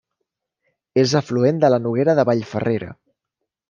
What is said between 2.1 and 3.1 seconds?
de Vallferrera.